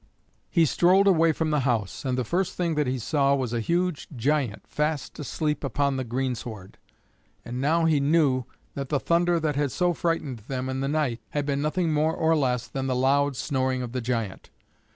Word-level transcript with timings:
He 0.49 0.65
strolled 0.65 1.05
away 1.05 1.31
from 1.31 1.51
the 1.51 1.59
house, 1.59 2.05
and 2.05 2.17
the 2.17 2.23
first 2.23 2.55
thing 2.55 2.73
that 2.73 2.87
he 2.87 2.97
saw 2.97 3.35
was 3.35 3.53
a 3.53 3.59
huge 3.59 4.07
giant 4.15 4.65
fast 4.65 5.19
asleep 5.19 5.63
upon 5.63 5.95
the 5.95 6.03
greensward; 6.03 6.79
and 7.45 7.61
now 7.61 7.85
he 7.85 7.99
knew 7.99 8.45
that 8.73 8.89
the 8.89 8.99
thunder 8.99 9.39
that 9.39 9.55
had 9.55 9.71
so 9.71 9.93
frightened 9.93 10.39
them 10.47 10.69
in 10.69 10.79
the 10.79 10.87
night 10.87 11.21
had 11.37 11.45
been 11.45 11.61
nothing 11.61 11.93
more 11.93 12.15
or 12.15 12.35
less 12.35 12.65
than 12.65 12.87
the 12.87 12.95
loud 12.95 13.35
snoring 13.35 13.83
of 13.83 13.91
the 13.91 14.01
giant. 14.01 14.49